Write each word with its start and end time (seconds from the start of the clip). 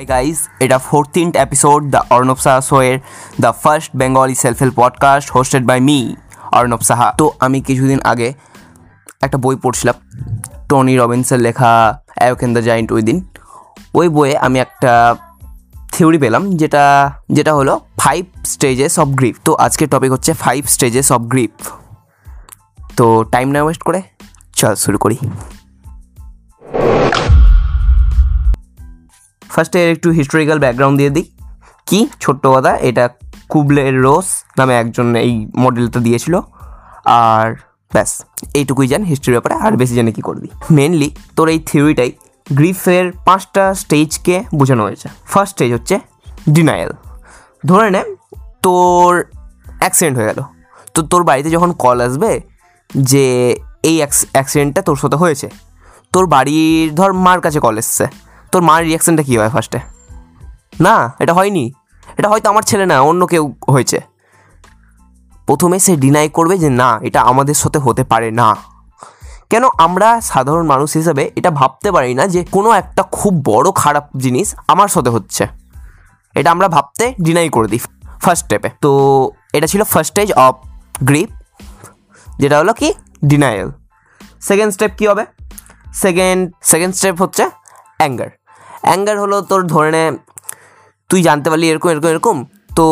High 0.00 0.08
guys 0.08 0.38
এটা 0.60 0.78
fourteenth 0.78 1.32
episode 1.36 1.80
the 1.90 2.00
Arnab 2.10 2.36
Saha 2.36 2.60
শোয়ের 2.60 2.96
the 3.40 3.52
first 3.62 3.90
Bengali 3.96 4.34
self 4.34 4.58
help 4.60 4.74
podcast 4.76 5.28
hosted 5.30 5.64
by 5.66 5.80
me 5.80 6.16
Arnab 6.52 6.80
Saha 6.80 7.08
তো 7.18 7.32
আমি 7.40 7.60
কিছুদিন 7.60 8.00
আগে 8.04 8.34
একটা 9.22 9.38
বই 9.38 9.56
পড়ছিলাম 9.56 9.96
টনি 10.68 10.94
রবিনসের 10.96 11.40
লেখা 11.40 11.72
অ্যাওকেন 12.14 12.54
দ্য 12.54 12.62
জায়েন্ট 12.62 12.92
উইদিন 12.92 13.18
ওই 13.94 14.08
বইয়ে 14.08 14.38
আমি 14.38 14.58
একটা 14.58 15.16
থিওরি 15.92 16.18
পেলাম, 16.18 16.42
যেটা 16.50 17.12
যেটা 17.28 17.54
হলো 17.54 17.80
ফাইভ 17.98 18.24
স্টেজেস 18.44 18.98
অফ 18.98 19.08
গ্রিফ 19.08 19.36
তো 19.44 19.54
আজকের 19.54 19.88
টপিক 19.88 20.10
হচ্ছে 20.12 20.32
ফাইভ 20.34 20.66
স্টেজেস 20.66 21.12
অফ 21.12 21.20
গ্রিফ 21.22 21.50
তো 22.96 23.24
টাইম 23.32 23.50
না 23.50 23.62
ওয়েস্ট 23.62 23.82
করে, 23.82 24.02
চল 24.52 24.74
শুরু 24.74 24.98
করি। 24.98 25.16
ফার্স্টে 29.54 29.78
এর 29.84 29.90
একটু 29.96 30.08
হিস্টোরিক্যাল 30.18 30.58
ব্যাকগ্রাউন্ড 30.64 30.96
দিয়ে 31.00 31.10
দিই। 31.16 31.26
কি? 31.88 32.00
ছোট্ট 32.22 32.44
কথা, 32.54 32.72
এটা 32.88 33.04
কুবলের 33.52 33.94
রোস 34.06 34.28
নামে 34.58 34.74
একজন 34.82 35.06
এই 35.26 35.32
মডেলটা 35.62 35.98
দিয়েছিল। 36.06 36.34
আর 37.28 37.46
ব্যাস, 37.94 38.10
এইটুকুই 38.58 38.86
জান 38.92 39.02
হিস্ট্রির 39.10 39.34
ব্যাপারে, 39.36 39.54
আর 39.64 39.72
বেশি 39.80 39.94
জানে 39.98 40.10
কী 40.16 40.22
করবি। 40.28 40.48
মেনলি 40.78 41.08
তোর 41.36 41.46
এই 41.54 41.58
থিওরিটাই 41.70 42.10
গ্রিফের 42.46 43.06
পাঁচটা 43.26 43.64
স্টেজকে 43.82 44.36
বোঝানো 44.58 44.82
হয়েছে। 44.86 45.08
ফার্স্ট 45.32 45.52
স্টেজ 45.54 45.70
হচ্ছে 45.76 45.96
ডিনায়াল 46.56 46.90
ধরে 47.68 47.88
নে, 47.94 48.02
তোর 48.64 49.10
অ্যাক্সিডেন্ট 49.82 50.16
হয়ে 50.18 50.28
গেল। 50.30 50.40
তো 50.94 51.00
তোর 51.10 51.22
বাড়িতে 51.28 51.48
যখন 51.56 51.70
কল 51.84 51.98
আসবে 52.06 52.32
যে 53.10 53.26
এই 53.90 53.96
অ্যাক্সিডেন্টটা 54.36 54.80
তোর 54.88 54.96
সাথে 55.02 55.16
হয়েছে, 55.22 55.48
তোর 56.14 56.24
বাড়ির 56.34 56.86
ধর 56.98 57.10
মার 57.24 57.38
কাছে 57.44 57.58
কল 57.66 57.76
এসছে। 57.82 58.06
তোর 58.52 58.62
মার 58.62 58.84
রিয়াকশানটা 58.84 59.22
কী 59.22 59.38
হয় 59.38 59.48
ফার্স্টে 59.48 59.80
না, 60.80 61.12
এটা 61.18 61.32
হয়নি। 61.34 61.72
এটা 62.18 62.28
হয়তো 62.28 62.50
আমার 62.50 62.62
ছেলে 62.62 62.86
না, 62.86 63.00
অন্য 63.00 63.26
কেউ 63.26 63.54
হয়েছে। 63.68 64.00
প্রথমে 65.46 65.78
সে 65.78 65.96
ডিনাই 65.96 66.28
করবে 66.28 66.58
যে, 66.58 66.70
না, 66.70 67.00
এটা 67.02 67.20
আমাদের 67.20 67.54
সাথে 67.54 67.78
হতে 67.78 68.04
পারে 68.04 68.30
না। 68.30 68.56
কেন 69.50 69.64
আমরা 69.78 70.20
সাধারণ 70.20 70.66
মানুষ 70.66 70.96
হিসেবে 70.96 71.30
এটা 71.36 71.50
ভাবতে 71.50 71.92
পারি 71.92 72.14
না 72.14 72.26
যে, 72.26 72.44
কোনো 72.44 72.70
একটা 72.72 73.02
খুব 73.02 73.42
বড় 73.44 73.68
খারাপ 73.74 74.08
জিনিস 74.16 74.54
আমার 74.68 74.88
সাথে 74.88 75.10
হচ্ছে। 75.10 75.46
এটা 76.34 76.50
আমরা 76.50 76.68
ভাবতে 76.68 77.14
ডিনাই 77.22 77.48
করে 77.48 77.68
দিই 77.68 77.78
ফার্স্ট 78.22 78.44
স্টেপে 78.44 78.70
তো 78.80 78.90
এটা 79.52 79.66
ছিল 79.66 79.84
ফার্স্ট 79.84 80.12
স্টেজ 80.12 80.32
অফ 80.32 80.54
গ্রিপ 81.04 81.30
যেটা 82.38 82.58
হলো 82.58 82.72
কি? 82.72 82.94
ডিনায়াল 83.24 83.70
সেকেন্ড 84.40 84.72
স্টেপ 84.72 84.90
কী 84.98 85.08
হবে? 85.08 85.26
সেকেন্ড 85.94 86.52
সেকেন্ড 86.62 86.94
স্টেপ 86.94 87.22
হচ্ছে 87.22 87.50
অ্যাঙ্গার 87.98 88.30
অ্যাঙ্গার 88.86 89.16
হলো 89.22 89.36
তোর 89.50 89.60
ধরে 89.72 89.90
নে, 89.96 90.04
তুই 91.10 91.20
জানতে 91.26 91.46
পারলি 91.50 91.66
এরকম 91.72 91.88
এরকম 91.92 92.08
এরকম, 92.14 92.36
তো 92.76 92.84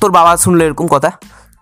তোর 0.00 0.10
বাবা 0.18 0.32
শুনলো 0.44 0.62
এরকম 0.68 0.86
কথা, 0.94 1.10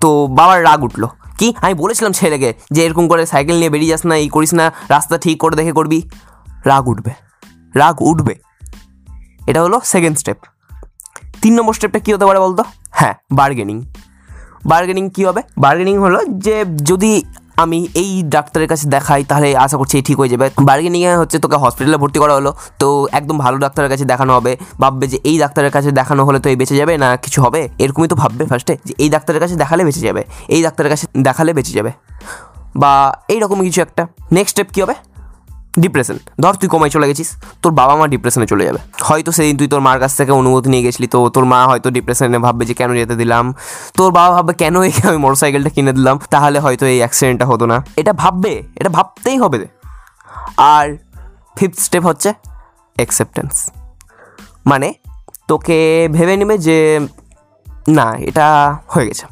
তো 0.02 0.08
বাবার 0.38 0.58
রাগ 0.68 0.80
উঠল। 0.88 1.02
কি? 1.38 1.48
আমি 1.64 1.74
বলেছিলাম 1.83 2.12
ছেলেকে 2.20 2.50
যে 2.74 2.80
এরকম 2.86 3.05
করে 3.10 3.22
সাইকেল 3.33 3.56
নিয়ে 3.60 3.70
বেরিয়ে 3.74 3.92
যাস 3.92 4.02
না, 4.10 4.14
এই 4.22 4.28
করিস 4.36 4.52
না, 4.58 4.64
রাস্তা 4.94 5.14
ঠিক 5.24 5.36
করে 5.42 5.55
দেখে 5.60 5.72
করবি। 5.78 5.98
রাগ 6.70 6.84
উঠবে 6.92 7.12
রাগ 7.80 7.96
উঠবে। 8.10 8.34
এটা 9.50 9.60
হলো 9.64 9.77
সেকেন্ড 9.92 10.16
স্টেপ 10.22 10.38
তিন 11.42 11.52
নম্বর 11.58 11.74
স্টেপটা 11.78 12.00
কী 12.05 12.11
হতে 12.14 12.27
পারে 12.28 12.40
বলতো? 12.44 12.62
হ্যাঁ 12.98 13.14
বার্গেনিং 13.38 13.77
বার্গেনিং 14.70 15.05
কী 15.14 15.22
হবে? 15.28 15.40
বার্গেনিং 15.64 15.96
হলো 16.05 16.18
যে 16.46 16.56
যদি 16.90 17.12
আমি 17.56 17.88
এই 17.94 18.22
ডাক্তারের 18.22 18.68
কাছে 18.68 18.86
দেখাই, 18.88 19.24
তাহলে 19.24 19.56
আশা 19.56 19.76
করছি 19.76 20.02
ঠিক 20.02 20.16
হয়ে 20.20 20.28
যাবে। 20.28 20.50
বার্গেনিংয়ে 20.62 21.16
হচ্ছে 21.16 21.38
তোকে 21.38 21.56
হসপিটালে 21.56 21.96
ভর্তি 21.96 22.18
করা 22.18 22.34
হলো। 22.34 22.54
তো 22.78 23.08
একদম 23.12 23.38
ভালো 23.38 23.56
ডাক্তারের 23.58 23.90
কাছে 23.90 24.04
দেখানো 24.04 24.32
হবে। 24.34 24.56
ভাববে 24.80 25.06
যে 25.06 25.18
এই 25.24 25.38
ডাক্তারের 25.38 25.70
কাছে 25.70 25.90
দেখানো 25.90 26.24
হলে 26.24 26.38
তো 26.38 26.48
এই 26.48 26.56
বেঁচে 26.56 26.77
যাবে 26.77 26.95
না 26.98 27.16
কিছু 27.16 27.42
হবে? 27.42 27.68
এরকমই 27.78 28.08
তো 28.08 28.16
ভাববে 28.16 28.45
ফার্স্টে 28.46 28.78
যে 28.84 28.95
এই 28.98 29.08
ডাক্তারের 29.08 29.40
কাছে 29.40 29.55
দেখালে 29.56 29.84
বেঁচে 29.84 30.00
যাবে। 30.00 30.24
এই 30.48 30.62
ডাক্তারের 30.62 30.90
কাছে 30.90 31.06
দেখালে 31.16 31.52
বেঁচে 31.52 31.72
যাবে। 31.72 31.92
বা 32.77 32.92
এইরকম 33.28 33.58
কিছু 33.62 33.80
একটা। 33.83 34.06
নেক্সট 34.33 34.52
স্টেপ 34.52 34.68
কী 34.74 34.83
হবে? 34.83 34.95
ডিপ্রেশন 35.79 36.19
ধর, 36.41 36.55
তুই 36.55 36.69
কমাই 36.69 36.91
চলে 36.91 37.09
গেছিস, 37.09 37.37
তোর 37.63 37.73
বাবা 37.73 37.97
মা 37.97 38.07
ডিপ্রেশনে 38.07 38.47
চলে 38.47 38.64
যাবে। 38.64 38.79
হয়তো 39.01 39.33
সেদিন 39.33 39.57
তুই 39.57 39.69
তোর 39.69 39.81
মার 39.81 40.01
কাছ 40.01 40.17
থেকে 40.17 40.33
অনুমতি 40.33 40.70
নিয়ে 40.70 40.83
গেছিলি, 40.83 41.07
তো 41.07 41.29
তোর 41.29 41.45
মা 41.45 41.67
হয়তো 41.67 41.91
ডিপ্রেশনে 41.91 42.39
ভাববে 42.39 42.64
যে 42.64 42.75
কেন 42.75 42.95
যেতে 42.95 43.17
দিলাম। 43.17 43.55
তোর 43.97 44.13
বাবা 44.13 44.37
ভাববে, 44.37 44.55
কেন 44.55 44.83
একে 44.83 45.09
আমি 45.09 45.17
মোটর 45.17 45.35
সাইকেলটা 45.35 45.70
কিনে 45.70 45.92
দিলাম? 45.92 46.20
তাহলে 46.31 46.59
হয়তো 46.59 46.87
এই 46.87 46.98
অ্যাক্সিডেন্টটা 46.98 47.47
হতো 47.47 47.67
না। 47.67 47.85
এটা 47.97 48.13
ভাববে, 48.13 48.63
এটা 48.77 48.89
ভাবতেই 48.89 49.39
হবে 49.39 49.67
আর 50.57 50.97
ফিফথ 51.57 51.79
স্টেপ 51.79 52.07
হচ্ছে 52.07 52.33
অ্যাকসেপ্টেন্স 52.95 53.70
মানে 54.67 54.95
তোকে 55.48 56.08
ভেবে 56.13 56.37
নেবে 56.37 56.58
যে, 56.58 57.07
না, 57.89 58.14
এটা 58.19 58.79
হয়ে 58.89 59.07
গেছে। 59.07 59.27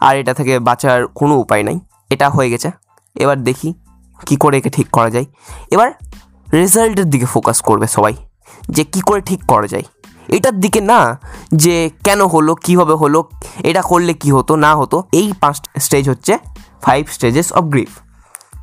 আর 0.00 0.16
এটা 0.16 0.34
থেকে 0.34 0.58
বাঁচার 0.58 1.06
কোনো 1.06 1.36
উপায় 1.36 1.62
নাই। 1.62 1.80
এটা 2.10 2.30
হয়ে 2.30 2.50
গেছে। 2.50 2.70
এবার 3.14 3.44
দেখি 3.44 3.74
কী 4.26 4.36
করে 4.36 4.58
একে 4.58 4.70
ঠিক 4.70 4.90
করা 4.90 5.10
যায়? 5.10 5.26
এবার 5.70 5.92
রেজাল্টের 6.52 7.04
দিকে 7.04 7.26
ফোকাস 7.26 7.60
করবে 7.60 7.86
সবাই, 7.86 8.14
যে 8.68 8.84
কি 8.84 9.00
করে 9.00 9.20
ঠিক 9.20 9.40
করা 9.46 9.66
যায়। 9.66 9.82
এটার 10.28 10.60
দিকে 10.60 10.80
না, 10.80 11.20
যে 11.52 11.90
কেন 12.04 12.26
হলো, 12.26 12.54
কীভাবে 12.54 12.94
হলো, 12.94 13.28
এটা 13.64 13.82
করলে 13.82 14.14
কি 14.14 14.30
হতো, 14.30 14.56
না 14.56 14.76
হতো, 14.76 15.04
এই 15.12 15.32
পাঁচ 15.40 15.56
স্টেজ 15.78 16.08
হচ্ছে 16.08 16.38
ফাইভ 16.82 17.10
স্টেজেস 17.10 17.52
অফ 17.52 17.64
গ্রিফ 17.64 17.88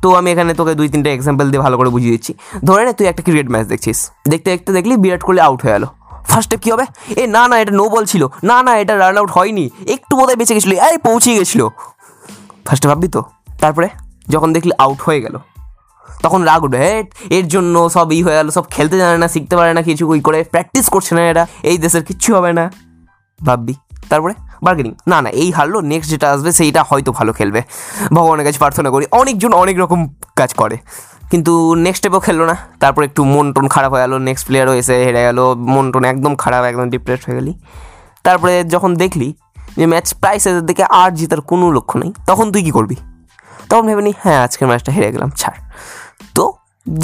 তো 0.02 0.14
আমি 0.14 0.30
এখানে 0.30 0.54
তোকে 0.54 0.74
দুই 0.74 0.88
তিনটে 0.88 1.12
এক্সাম্পল 1.12 1.50
দিয়ে 1.50 1.62
ভালো 1.62 1.76
করে 1.76 1.90
বুঝিয়ে 1.90 2.10
দিচ্ছি। 2.10 2.34
ধরে 2.64 2.84
না, 2.84 2.92
তুই 2.92 3.06
একটা 3.06 3.22
ক্রিকেট 3.22 3.48
ম্যাচ 3.50 3.66
দেখছিস। 3.66 4.10
দেখতে 4.28 4.50
দেখতে 4.50 4.72
দেখলি 4.72 4.96
বিরাট 4.96 5.22
কোহলি 5.22 5.40
আউট 5.40 5.62
হয়ে 5.62 5.72
গেলো 5.72 5.86
ফার্স্ট 6.24 6.50
স্টেপ 6.50 6.60
কী 6.60 6.72
হবে? 6.72 6.84
এ, 7.16 7.26
না 7.26 7.48
না, 7.48 7.58
এটা 7.58 7.72
নো 7.72 7.88
বল 7.88 8.04
ছিল। 8.04 8.28
না 8.42 8.62
না, 8.62 8.76
এটা 8.76 8.98
রান 8.98 9.18
আউট 9.18 9.30
হয়নি। 9.30 9.70
একটু 9.86 10.16
বোধহয় 10.16 10.36
বেঁচে 10.36 10.54
গেছিল। 10.54 10.72
এই, 10.72 10.98
পৌঁছে 10.98 11.34
গেছিল। 11.34 11.68
ফার্স্টে 12.66 12.88
ভাববি 12.88 13.08
তো? 13.08 13.22
তারপরে? 13.60 13.88
যখন 14.32 14.48
দেখলি 14.56 14.72
আউট 14.84 15.00
হয়ে 15.06 15.20
গেল। 15.24 15.36
তখন 16.24 16.40
রাগ 16.50 16.60
উঠবে 16.66 16.78
হেট 16.86 17.06
এর 17.36 17.46
জন্য 17.54 17.74
সব 17.96 18.06
ই 18.18 18.20
হয়ে 18.26 18.36
গেলো, 18.40 18.50
সব 18.56 18.64
খেলতে 18.74 18.96
জানে 19.02 19.18
না, 19.22 19.28
শিখতে 19.34 19.54
পারে 19.58 19.72
না, 19.76 19.82
কিছু 19.88 20.04
ওই 20.12 20.20
করে 20.26 20.38
প্র্যাকটিস 20.52 20.86
করছে 20.94 21.12
না 21.18 21.22
এরা, 21.30 21.44
এই 21.70 21.76
দেশের 21.84 22.02
কিচ্ছু 22.08 22.30
হবে 22.36 22.50
না। 22.58 22.64
ভাববি। 23.40 23.74
তারপরে 24.10 24.34
বার্গেনিং 24.64 24.92
না 25.10 25.18
না, 25.24 25.30
এই 25.42 25.48
হারলো 25.56 25.78
নেক্সট 25.92 26.08
যেটা 26.12 26.26
আসবে, 26.34 26.50
সেইটা 26.58 26.80
হয়তো 26.90 27.10
ভালো 27.18 27.32
খেলবে। 27.38 27.60
ভগবানের 28.16 28.44
কাছে 28.46 28.58
প্রার্থনা 28.64 28.88
করি, 28.94 29.04
অনেকজন 29.20 29.52
অনেক 29.62 29.76
রকম 29.82 30.00
কাজ 30.36 30.50
করে, 30.60 30.76
কিন্তু 31.30 31.52
নেক্সট 31.84 32.00
স্টেপও 32.00 32.20
খেললো 32.26 32.44
না। 32.50 32.56
তারপর 32.82 33.02
একটু 33.08 33.20
মন 33.34 33.46
টন 33.54 33.66
খারাপ 33.74 33.90
হয়ে 33.94 34.04
গেলো 34.04 34.16
নেক্সট 34.28 34.44
প্লেয়ারও 34.48 34.74
এসে 34.80 34.94
হেরে 35.06 35.22
গেলো, 35.28 35.44
মন 35.74 35.86
টন 35.92 36.04
একদম 36.12 36.32
খারাপ, 36.42 36.62
একদম 36.70 36.86
ডিপ্রেস 36.94 37.20
হয়ে 37.26 37.36
গেলি। 37.38 37.52
তারপরে 38.26 38.54
যখন 38.74 38.90
দেখলি 39.02 39.28
যে 39.78 39.84
ম্যাচ 39.92 40.06
প্রায় 40.22 40.38
শেষের 40.44 40.64
দিকে 40.70 40.84
আর 41.00 41.10
জিতার 41.18 41.40
কোনো 41.50 41.66
লক্ষ্য 41.76 41.96
নেই, 42.02 42.10
তখন 42.30 42.46
তুই 42.52 42.62
কী 42.66 42.72
করবি? 42.78 42.96
তখন 43.68 43.84
ভেবে 43.88 44.02
নি 44.06 44.12
হ্যাঁ 44.22 44.38
আজকের 44.44 44.66
ম্যাচটা 44.70 44.90
হেরে 44.96 45.10
গেলাম, 45.14 45.30
ছাড়। 45.40 45.58
তো 46.36 46.44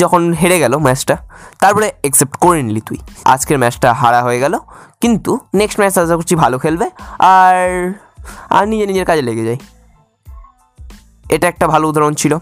যখন 0.00 0.22
হেরে 0.41 0.59
গেল 0.65 0.72
ম্যাচটা, 0.87 1.16
তারপরে 1.62 1.87
অ্যাকসেপ্ট 2.03 2.34
করে 2.44 2.60
নিলি 2.62 2.82
তুই। 2.88 2.98
আজকের 3.34 3.59
ম্যাচটা 3.62 3.88
হারা 4.00 4.21
হয়ে 4.26 4.38
গেল, 4.44 4.54
কিন্তু 5.03 5.31
নেক্সট 5.60 5.76
ম্যাচ 5.81 5.94
আশা 5.98 6.15
করছি 6.19 6.34
ভালো 6.43 6.56
খেলবে, 6.59 6.87
আর 7.34 7.56
আর 8.56 8.65
নিজে 8.71 8.84
নিজের 8.91 9.06
কাজে 9.10 9.22
লেগে 9.28 9.44
যায়। 9.48 9.60
এটা 11.34 11.47
একটা 11.53 11.66
ভালো 11.72 11.84
উদাহরণ 11.91 12.15
ছিল। 12.15 12.32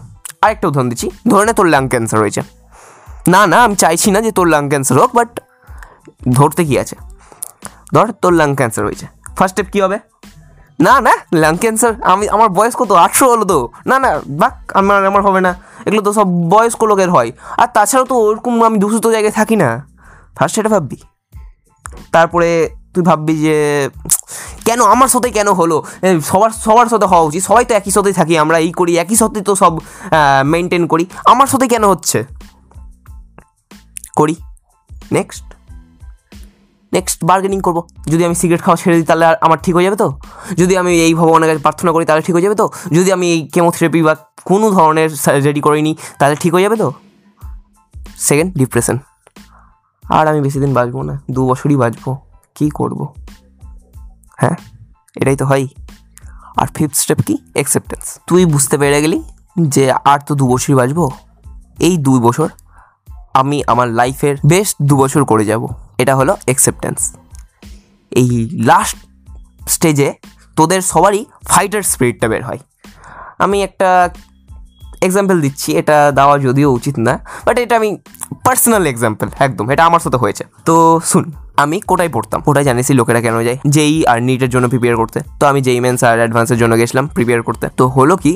আরেকটা 0.43 0.65
উদাহরণ 0.67 0.87
দিচ্ছি, 0.91 1.07
ধরে 1.31 1.43
নে 1.45 1.53
তোর 1.59 1.67
লাং 1.73 1.83
ক্যান্সার 1.93 2.19
হয়েছে। 2.23 2.41
না 3.33 3.41
না, 3.51 3.57
আমি 3.65 3.75
চাইছি 3.75 4.07
না 4.11 4.19
যে 4.25 4.31
তোর 4.37 4.47
লাং 4.53 4.63
ক্যান্সার 4.71 4.97
হোক 5.01 5.11
বাট 5.15 5.29
ধরতে 6.37 6.61
কি 6.65 6.75
আছে? 6.83 6.95
ধর 7.93 8.07
তোর 8.23 8.33
লাং 8.39 8.49
ক্যান্সার 8.59 8.83
হয়েছে। 8.87 9.05
ফার্স্ট 9.37 9.55
স্টেপ 9.55 9.67
কী 9.73 9.79
হবে? 9.85 9.97
না 10.81 11.01
না 11.01 11.13
লাং 11.33 11.57
ক্যান্সার 11.57 11.93
আমি, 12.03 12.29
আমার 12.29 12.49
বয়স 12.49 12.75
কত? 12.75 12.91
আটশো 12.91 13.25
হলো 13.31 13.45
তো। 13.45 13.69
না 13.85 13.99
না, 13.99 14.19
বাক, 14.27 14.71
আমার 14.73 15.05
আমার 15.05 15.21
হবে 15.23 15.41
না। 15.41 15.55
এগুলো 15.85 16.01
তো 16.01 16.13
সব 16.13 16.27
বয়স্ক 16.27 16.83
লোকের 16.83 17.09
হয়। 17.09 17.31
আর 17.57 17.67
তাছাড়াও 17.73 18.05
তো 18.05 18.15
ওরকম 18.15 18.63
আমি 18.63 18.77
দূষিত 18.79 19.07
জায়গায় 19.07 19.33
থাকি 19.33 19.55
না। 19.55 19.87
ফার্স্ট 20.37 20.55
সেটা 20.55 20.69
ভাববি। 20.69 20.97
তারপরে 22.11 22.69
তুই 22.93 23.03
ভাববি 23.03 23.35
যে, 23.37 23.89
কেন 24.65 24.81
আমার 24.81 25.07
সাথে 25.07 25.29
কেন 25.29 25.51
হলো? 25.51 25.83
সবার 26.25 26.49
সবার 26.49 26.85
সাথে 26.85 27.05
হওয়া 27.05 27.21
উচিত। 27.21 27.43
সবাই 27.43 27.65
তো 27.65 27.73
একই 27.75 27.91
সাথেই 27.91 28.13
থাকি, 28.13 28.37
আমরা 28.37 28.57
এই 28.59 28.71
করি, 28.71 28.97
একই 28.97 29.15
সাথে 29.15 29.41
তো 29.41 29.55
সব 29.55 29.77
মেনটেন 30.45 30.87
করি। 30.87 31.05
আমার 31.25 31.47
সাথে 31.47 31.67
কেন 31.67 31.89
হচ্ছে? 31.89 32.25
করি। 34.15 34.35
নেক্সট 35.11 35.43
নেক্সট 36.93 37.19
বার্গেনিং 37.23 37.59
করব। 37.61 37.87
যদি 38.07 38.25
আমি 38.25 38.35
সিগারেট 38.35 38.61
খাওয়া 38.61 38.77
ছেড়ে 38.77 38.95
দিই, 38.97 39.05
তাহলে 39.05 39.25
আর 39.25 39.35
আমার 39.41 39.57
ঠিক 39.63 39.75
হয়ে 39.75 39.83
যাবে 39.83 39.95
তো? 39.95 40.07
যদি 40.57 40.77
আমি 40.77 40.91
এই 41.01 41.13
ভগবানের 41.13 41.49
কাছে 41.49 41.59
প্রার্থনা 41.59 41.91
করি, 41.91 42.05
তাহলে 42.05 42.21
ঠিক 42.21 42.35
হয়ে 42.35 42.41
যাবে 42.41 42.55
তো? 42.55 42.69
যদি 42.91 43.11
আমি 43.11 43.31
এই 43.33 43.47
কেমোথেরাপি 43.47 44.01
বা 44.03 44.15
কোনো 44.45 44.71
ধরনের 44.71 45.09
সার্জারি 45.09 45.61
করিনি 45.61 45.95
তাহলে 46.19 46.35
ঠিক 46.35 46.53
হয়ে 46.53 46.63
যাবে 46.63 46.75
তো? 46.75 46.93
সেকেন্ড 48.17 48.57
ডিপ্রেশন 48.57 48.97
আর 50.09 50.27
আমি 50.27 50.41
বেশি 50.41 50.59
দিন 50.59 50.73
বাঁচবো 50.73 51.03
না, 51.03 51.21
দু 51.31 51.47
বছরই 51.47 51.75
বাঁচবো, 51.75 52.17
কী 52.55 52.69
করব? 52.69 53.13
হ্যাঁ 54.37 54.55
এটাই 55.15 55.35
তো 55.35 55.45
হয়। 55.45 55.67
আর 56.57 56.67
ফিফথ 56.75 56.95
স্টেপ 56.95 57.19
কি? 57.21 57.37
অ্যাকসেপ্টেন্স 57.53 58.19
তুই 58.27 58.45
বুঝতে 58.45 58.77
পেরে 58.77 59.01
গেলি 59.01 59.23
যে 59.57 59.91
আর 59.91 60.19
তো 60.19 60.35
দু 60.35 60.47
বছরই 60.47 60.75
বাঁচবো? 60.75 61.11
এই 61.79 61.97
দুই 61.97 62.19
বছর 62.19 62.49
আমি 63.33 63.63
আমার 63.67 63.87
লাইফের 63.87 64.35
বেস্ট 64.45 64.75
দু 64.81 64.97
বছর 64.97 65.25
করে 65.25 65.45
যাব। 65.45 65.67
এটা 66.01 66.13
হলো 66.19 66.33
অ্যাকসেপ্টেন্স 66.47 66.99
এই 68.11 68.29
লাস্ট 68.69 68.97
স্টেজে 69.73 70.09
তোদের 70.57 70.81
সবারই 70.91 71.21
ফাইটার 71.51 71.83
স্পিরিটটা 71.91 72.27
বের 72.31 72.43
হয়। 72.43 72.59
আমি 73.43 73.57
একটা 73.67 73.89
এক্সাম্পল 75.07 75.37
দিচ্ছি, 75.45 75.69
এটা 75.81 75.97
দেওয়া 76.17 76.35
যদিও 76.47 76.69
উচিত 76.77 76.95
না 77.07 77.13
বাট 77.45 77.55
এটা 77.63 77.73
আমি 77.79 77.89
পার্সোনাল 78.45 78.83
এক্সাম্পল 78.93 79.27
একদম, 79.39 79.65
এটা 79.73 79.83
আমার 79.89 80.01
সাথে 80.05 80.17
হয়েছে। 80.23 80.43
তো 80.67 80.75
শুন, 81.09 81.25
আমি 81.63 81.77
কোটায় 81.89 82.11
পড়তাম? 82.15 82.39
কোটায় 82.47 82.65
জানিসই 82.69 82.95
লোকেরা 82.99 83.19
কেন 83.25 83.35
যায়? 83.47 83.57
যেই 83.75 83.93
আর 84.11 84.19
নিটের 84.27 84.49
জন্য 84.49 84.65
প্রিপেয়ার 84.73 84.95
করতে। 85.01 85.19
তো 85.39 85.43
আমি 85.51 85.59
যেই 85.67 85.79
মেন্স 85.85 85.99
আর 86.09 86.17
অ্যাডভান্সের 86.21 86.57
জন্য 86.61 86.73
গেছিলাম 86.81 87.05
প্রিপেয়ার 87.15 87.41
করতে। 87.47 87.65
তো 87.79 87.83
হলো 87.87 88.15
কি 88.23 88.33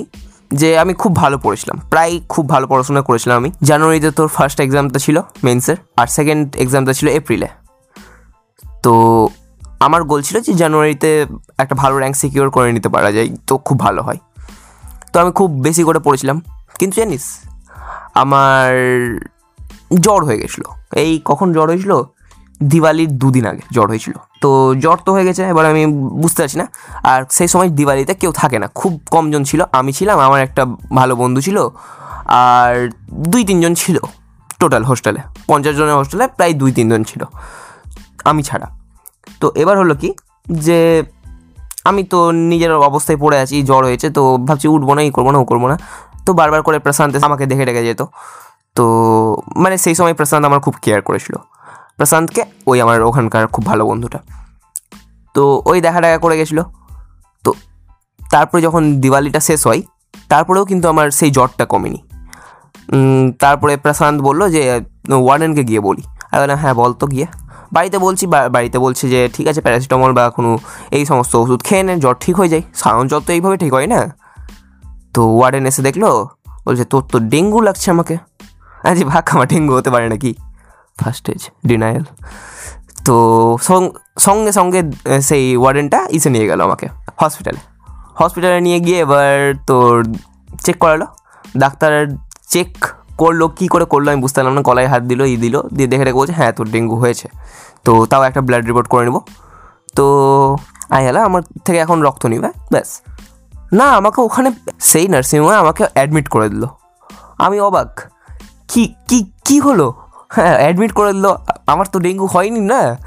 যে 0.52 0.80
আমি 0.80 0.94
খুব 0.94 1.16
ভালো 1.16 1.38
পড়েছিলাম। 1.38 1.82
প্রায় 1.90 2.20
খুব 2.30 2.50
ভালো 2.50 2.68
পড়াশোনা 2.68 3.02
করেছিলাম 3.02 3.38
আমি। 3.38 3.52
জানুয়ারিতে 3.62 4.12
তোর 4.12 4.28
ফার্স্ট 4.28 4.60
এক্সামটা 4.60 5.00
ছিল 5.00 5.22
মেন্সের 5.44 5.76
আর 5.98 6.08
সেকেন্ড 6.08 6.56
এক্সামটা 6.56 6.94
ছিল 6.94 7.08
এপ্রিলে 7.08 7.48
তো 8.84 9.28
আমার 9.80 10.04
গোল 10.04 10.22
ছিল 10.22 10.40
যে 10.40 10.54
জানুয়ারিতে 10.54 11.26
একটা 11.58 11.76
ভালো 11.76 11.98
র্যাঙ্ক 11.98 12.16
সিকিওর 12.16 12.50
করে 12.50 12.72
নিতে 12.72 12.90
পারা 12.90 13.12
যায়, 13.12 13.30
তো 13.48 13.58
খুব 13.58 13.80
ভালো 13.80 14.04
হয়। 14.04 14.18
তো 15.14 15.20
আমি 15.20 15.32
খুব 15.32 15.62
বেশি 15.62 15.84
করে 15.84 16.00
পড়েছিলাম। 16.00 16.42
কিন্তু 16.80 17.02
জানিস, 17.02 17.24
আমার 18.14 18.74
জ্বর 20.00 20.26
হয়ে 20.26 20.38
গেছিল। 20.38 20.64
এই 20.96 21.22
কখন 21.26 21.54
জ্বর 21.54 21.70
হয়েছিল? 21.70 22.04
দিওয়ালির 22.72 23.12
দুদিন 23.22 23.46
আগে 23.52 23.64
জ্বর 23.76 23.88
হয়েছিল। 23.92 24.16
তো 24.44 24.50
জ্বর 24.84 24.98
তো 25.06 25.10
হয়ে 25.16 25.26
গেছে, 25.30 25.44
এবার 25.54 25.66
আমি 25.72 25.82
বুঝতে 26.22 26.40
পারছি 26.44 26.58
না। 26.62 26.66
আর 27.12 27.20
সেই 27.38 27.50
সময় 27.54 27.70
দিওয়ালিতে 27.78 28.14
কেউ 28.22 28.32
থাকে 28.42 28.58
না, 28.64 28.68
খুব 28.80 28.94
কমজন 29.14 29.44
ছিল। 29.50 29.62
আমি 29.80 29.92
ছিলাম, 29.98 30.18
আমার 30.28 30.40
একটা 30.48 30.64
ভালো 31.00 31.14
বন্ধু 31.22 31.40
ছিল, 31.48 31.58
আর 32.46 32.74
দুই 33.34 33.42
তিনজন 33.50 33.74
ছিল 33.82 33.98
টোটাল 34.62 34.84
হোস্টেলে। 34.90 35.22
পঞ্চাশ 35.50 35.74
জনের 35.80 35.96
হোস্টেলে 36.00 36.26
প্রায় 36.38 36.54
দুই 36.62 36.72
তিনজন 36.78 37.02
ছিল, 37.10 37.22
আমি 38.30 38.42
ছাড়া। 38.50 38.68
তো 39.42 39.48
এবার 39.62 39.76
হলো 39.82 39.94
কি 40.02 40.10
যে 40.68 40.80
আমি 41.90 42.02
তো 42.12 42.20
নিজের 42.52 42.72
অবস্থায় 42.90 43.18
পড়ে 43.24 43.38
আছি, 43.44 43.56
জ্বর 43.70 43.82
হয়েছে, 43.88 44.08
তো 44.18 44.22
ভাবছি 44.48 44.68
উঠবো 44.76 44.92
না, 44.98 45.02
ই 45.08 45.12
করব 45.18 45.28
না, 45.34 45.38
ও 45.44 45.46
করব 45.52 45.64
না। 45.72 45.76
তো 46.26 46.32
বারবার 46.40 46.62
করে 46.68 46.78
প্রশান্ত 46.86 47.14
আমাকে 47.30 47.46
দেখে 47.52 47.66
রেখে 47.70 47.84
যেত। 47.88 48.02
তো 48.78 48.86
মানে 49.64 49.76
সেই 49.84 49.96
সময় 50.00 50.16
প্রশান্ত 50.20 50.44
আমার 50.50 50.62
খুব 50.66 50.76
কেয়ার 50.84 51.02
করেছিল। 51.02 51.36
প্রশান্তকে, 51.98 52.44
ওই 52.68 52.82
আমার 52.82 53.02
ওখানকার 53.02 53.48
খুব 53.48 53.66
ভালো 53.66 53.86
বন্ধুটা। 53.86 54.20
তো 55.34 55.62
ওই 55.66 55.82
দেখা 55.82 56.02
দেখা 56.02 56.18
করে 56.18 56.38
গেছিল। 56.38 56.62
তো 57.44 57.54
তারপরে 58.32 58.62
যখন 58.62 59.02
দিওয়ালিটা 59.02 59.40
শেষ 59.40 59.68
হয়, 59.68 59.82
তারপরেও 60.30 60.66
কিন্তু 60.66 60.90
আমার 60.90 61.12
সেই 61.12 61.32
জ্বরটা 61.32 61.66
কমেনি। 61.66 62.00
তারপরে 63.40 63.78
প্রশান্ত 63.78 64.22
বলল 64.22 64.50
যে 64.50 64.82
ওয়ার্ডেনকে 65.10 65.64
গিয়ে 65.64 65.80
বলি। 65.80 66.02
আর 66.32 66.42
বললাম 66.42 66.58
হ্যাঁ 66.58 66.74
বল 66.74 66.94
তো 66.94 67.08
গিয়ে। 67.08 67.26
বাড়িতে 67.74 67.98
বলছি 67.98 68.28
বাড়িতে 68.28 68.80
বলছে 68.80 69.10
যে, 69.10 69.30
ঠিক 69.34 69.48
আছে, 69.48 69.62
প্যারাসিটামল 69.62 70.14
বা 70.14 70.30
কোনো 70.30 70.60
এই 70.92 71.06
সমস্ত 71.06 71.36
ওষুধ 71.36 71.64
খেয়ে 71.64 71.84
নেন 71.84 72.00
জ্বর 72.00 72.16
ঠিক 72.20 72.36
হয়ে 72.36 72.50
যায়। 72.50 72.62
সাধারণ 72.74 73.08
জ্বর 73.08 73.22
তো 73.22 73.34
এইভাবে 73.34 73.58
ঠিক 73.58 73.74
হয় 73.74 73.88
না। 73.88 74.16
তো 75.14 75.38
ওয়ার্ডেন 75.38 75.66
এসে 75.66 75.82
দেখল, 75.82 76.26
বলছে, 76.66 76.86
তোর 76.86 77.04
তো 77.12 77.20
ডেঙ্গু 77.20 77.62
লাগছে 77.62 77.92
আমাকে। 77.92 78.18
আচ্ছা 78.84 79.06
ভাগ, 79.06 79.30
আমার 79.30 79.48
ডেঙ্গু 79.48 79.76
হতে 79.76 79.90
পারে 79.90 80.10
নাকি? 80.10 80.34
ফার্স্ট 81.00 81.20
স্টেজ 81.22 81.42
ডিনায়াল 81.70 82.04
তো 83.08 83.16
সঙ্গে 84.28 84.52
সঙ্গে 84.58 84.80
সেই 85.22 85.58
ওয়ার্ডেনটা 85.58 86.00
ইসে 86.10 86.30
নিয়ে 86.30 86.48
গেল 86.48 86.60
আমাকে 86.68 86.86
হসপিটালে 87.22 87.62
হসপিটালে 88.20 88.60
নিয়ে 88.62 88.80
গিয়ে 88.80 89.00
এবার 89.00 89.54
তোর 89.68 89.92
চেক 90.66 90.78
করালো। 90.78 91.06
ডাক্তার 91.58 91.92
চেক 92.54 92.70
করল, 93.18 93.42
কী 93.58 93.66
করে 93.68 93.86
করল 93.86 94.06
আমি 94.08 94.22
বুঝতে 94.22 94.38
পারলাম 94.40 94.54
না। 94.58 94.62
গলায় 94.62 94.88
হাত 94.88 95.04
দিল, 95.04 95.22
ই 95.22 95.36
দিল, 95.38 95.56
দিয়ে 95.76 95.88
দেখে 95.92 96.04
রেখে 96.04 96.18
বলছে 96.18 96.34
হ্যাঁ 96.34 96.52
তোর 96.58 96.68
ডেঙ্গু 96.74 96.96
হয়েছে। 96.96 97.28
তো 97.86 97.92
তাও 98.06 98.24
একটা 98.24 98.42
ব্লাড 98.42 98.64
রিপোর্ট 98.66 98.88
করে 98.88 99.04
নেব। 99.06 99.18
তো 99.96 100.06
আই 100.90 101.04
হ্যালো 101.04 101.20
আমার 101.30 101.42
থেকে 101.66 101.80
এখন 101.86 101.98
রক্ত 102.02 102.26
নিবে, 102.26 102.50
ব্যাস। 102.72 102.90
না, 103.74 103.88
আমাকে 104.00 104.20
ওখানে, 104.22 104.50
সেই 104.80 105.08
নার্সিংহোমে 105.08 105.56
আমাকে 105.56 105.84
অ্যাডমিট 105.94 106.28
করে 106.34 106.48
দিল। 106.50 106.64
আমি 107.46 107.58
অবাক। 107.60 107.90
কি 108.72 108.84
কি 109.10 109.20
কি 109.46 109.60
হলো? 109.60 109.88
হ্যাঁ 110.36 110.56
অ্যাডমিট 110.56 110.92
করে 110.92 111.14
দিল। 111.14 111.26
আমার 111.68 111.86
তো 111.92 112.00
ডেঙ্গু 112.00 112.26
হয়নি 112.26 112.60
না। 112.60 112.98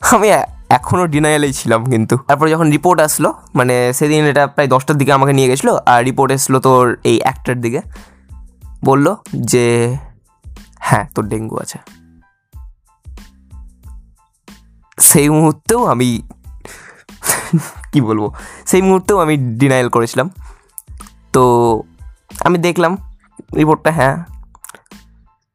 আমি 0.00 0.28
এখনও 0.70 1.06
ডিনায়ালেই 1.06 1.52
ছিলাম 1.52 1.84
কিন্তু। 1.84 2.16
তারপরে 2.16 2.50
যখন 2.50 2.70
রিপোর্ট 2.70 3.00
আসলো 3.00 3.34
মানে 3.54 3.92
সেদিন 3.92 4.24
এটা 4.24 4.46
প্রায় 4.46 4.68
দশটার 4.68 4.96
দিকে 4.96 5.12
আমাকে 5.12 5.32
নিয়ে 5.32 5.48
গেছিল, 5.48 5.76
আর 5.86 6.04
রিপোর্ট 6.04 6.32
এসলো 6.32 6.60
তোর 6.60 6.98
এই 7.04 7.20
একটার 7.24 7.60
দিকে। 7.60 7.80
বলল 8.84 9.16
যে 9.40 9.96
হ্যাঁ 10.78 11.08
তোর 11.14 11.28
ডেঙ্গু 11.28 11.58
আছে। 11.58 11.78
সেই 15.00 15.28
মুহূর্তেও 15.28 15.84
আমি 15.84 16.22
কি 17.92 18.00
বলব? 18.00 18.32
সেই 18.66 18.82
মুহূর্তেও 18.82 19.18
আমি 19.18 19.36
ডিনায়াল 19.36 19.88
করেছিলাম। 19.88 20.30
তো 21.32 21.82
আমি 22.40 22.58
দেখলাম 22.58 22.96
রিপোর্টটা 23.56 23.90
হ্যাঁ 23.92 24.33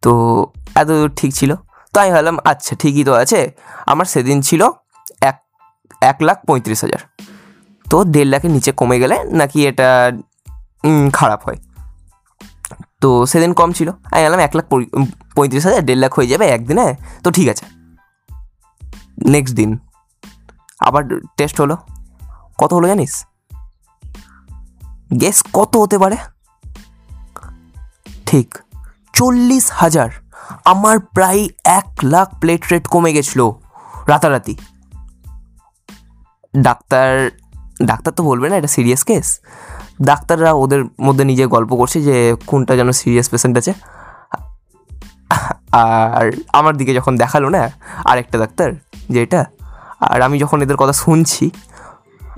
তো 0.01 0.45
এত 0.75 0.87
ঠিক 1.15 1.33
ছিল। 1.33 1.55
তো 1.93 2.01
আমি 2.01 2.11
ভাবলাম 2.11 2.37
আচ্ছা 2.45 2.75
ঠিকই 2.75 3.03
তো 3.03 3.13
আছে। 3.13 3.51
আমার 3.85 4.05
সেদিন 4.05 4.41
ছিল 4.41 4.69
এক 5.21 5.43
এক 6.01 6.17
লাখ 6.21 6.45
পঁয়ত্রিশ 6.45 6.83
হাজার। 6.83 7.25
তো 7.89 8.03
দেড় 8.03 8.29
লাখের 8.29 8.51
নিচে 8.51 8.71
কমে 8.71 8.99
গেলে 8.99 9.23
নাকি 9.23 9.67
এটা 9.67 10.11
খারাপ 11.13 11.43
হয়। 11.43 11.57
তো 13.01 13.25
সেদিন 13.25 13.53
কম 13.53 13.71
ছিল। 13.71 13.89
আমি 13.89 14.23
বললাম 14.23 14.39
এক 14.39 14.55
লাখ 14.55 14.65
পঁয়ত্রিশ 15.35 15.65
হাজার, 15.65 15.85
দেড় 15.85 15.99
লাখ 15.99 16.13
হয়ে 16.13 16.27
যাবে 16.27 16.47
একদিনে? 16.47 16.95
তো 17.23 17.31
ঠিক 17.31 17.49
আছে। 17.49 17.65
নেক্সট 19.27 19.55
দিন। 19.55 19.77
আবার 20.79 21.03
টেস্ট 21.37 21.61
হলো। 21.61 21.77
কত 22.57 22.73
হলো 22.73 22.87
জানিস? 22.87 23.25
গেস 25.21 25.43
কত 25.53 25.77
হতে 25.77 25.97
পারে? 25.97 26.17
ঠিক। 28.25 28.57
চল্লিশ 29.19 29.71
হাজার। 29.71 30.09
আমার 30.65 30.99
প্রায় 30.99 31.47
এক 31.65 31.87
লাখ 32.03 32.39
প্লেট 32.39 32.61
রেট 32.71 32.87
কমে 32.87 33.13
গেছিল 33.13 33.51
রাতারাতি। 34.07 34.55
ডাক্তার 36.57 37.29
ডাক্তার 37.83 38.13
তো 38.13 38.23
বলবে 38.23 38.49
না, 38.49 38.55
এটা 38.55 38.67
সিরিয়াস 38.67 39.03
কেস 39.03 39.39
ডাক্তাররা 40.01 40.51
ওদের 40.51 40.81
মধ্যে 41.01 41.23
নিজে 41.25 41.45
গল্প 41.45 41.75
করছে 41.75 42.01
যে, 42.01 42.35
কোনটা 42.47 42.75
যেন 42.75 42.91
সিরিয়াস 42.91 43.29
পেশেন্ট 43.29 43.57
আছে। 43.57 43.73
আর 45.71 46.31
আমার 46.53 46.77
দিকে 46.77 46.93
যখন 46.93 47.13
দেখাল 47.17 47.43
না, 47.45 47.69
আরেকটা 48.05 48.37
ডাক্তার, 48.37 48.69
যে 49.09 49.23
এটা, 49.23 49.45
আর 49.99 50.21
আমি 50.21 50.39
যখন 50.39 50.61
এদের 50.61 50.75
কথা 50.75 50.93
শুনছি 50.93 51.51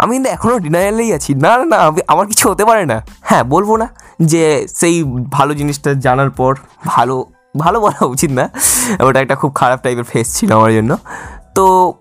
আমি 0.02 0.16
কিন্তু 0.16 0.30
এখনও 0.30 0.60
ডিনায়ালেই 0.60 1.14
আছি। 1.14 1.36
না 1.36 1.58
না 1.58 1.66
না, 1.66 1.78
আমি- 1.78 2.04
আমার 2.08 2.28
কিছু 2.28 2.50
হতে 2.50 2.66
পারে 2.66 2.86
না। 2.86 3.06
হ্যাঁ 3.22 3.44
বলব 3.44 3.76
না 3.76 3.88
যে 4.22 4.68
সেই 4.68 5.04
ভালো 5.32 5.56
জিনিসটা 5.56 5.94
জানার 5.94 6.30
পর 6.30 6.56
ভালো 6.86 7.26
ভালো 7.58 7.80
বলা 7.80 8.06
উচিত 8.06 8.32
না। 8.32 8.50
ওটা 9.00 9.20
একটা 9.20 9.36
খুব 9.36 9.56
খারাপ 9.56 9.82
টাইপের 9.82 10.04
ফেস 10.04 10.38
ছিল 10.38 10.56
আমার 10.56 10.74
জন্য। 10.74 10.98
তো 11.56 11.94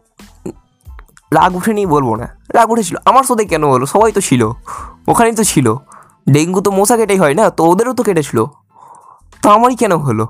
রাগ 1.33 1.57
উঠেনি 1.57 1.87
বলব 1.87 2.14
না। 2.14 2.28
রাগ 2.54 2.71
উঠেছিল। 2.71 2.97
আমার 3.04 3.25
সাথে 3.25 3.45
কেন 3.45 3.71
হলো? 3.71 3.87
সবাই 3.87 4.12
তো 4.12 4.21
ছিল। 4.21 4.50
ওখানেই 5.09 5.35
তো 5.35 5.45
ছিল। 5.45 5.76
ডেঙ্গু 6.30 6.61
তো 6.61 6.71
মশা 6.71 6.97
কেটেই 6.97 7.19
হয় 7.19 7.35
না? 7.35 7.50
তো 7.50 7.64
ওদেরও 7.64 7.92
তো 7.92 8.02
কেটেছিল। 8.02 8.45
তো 9.42 9.50
আমারই 9.50 9.76
কেন 9.76 9.97
হলো? 9.97 10.28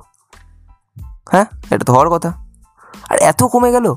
হ্যাঁ 1.31 1.45
এটা 1.71 1.85
তো 1.85 1.93
হওয়ার 1.93 2.09
কথা। 2.09 2.29
আর 3.11 3.17
এত 3.17 3.43
কমে 3.43 3.73
গেল? 3.73 3.95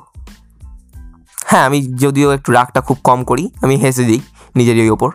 হ্যাঁ 1.54 1.66
আমি 1.66 1.96
যদিও 1.96 2.32
একটু 2.32 2.52
রাগটা 2.52 2.82
খুব 2.82 2.98
কম 3.04 3.24
করি, 3.24 3.50
আমি 3.62 3.76
হেসে 3.76 4.04
দিই 4.04 4.22
নিজেরই 4.56 4.90
ওপর। 4.90 5.12